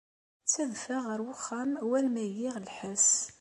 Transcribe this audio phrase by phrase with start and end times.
[0.43, 3.09] Ttadfeɣ ɣer uxxam war ma giɣ lḥess.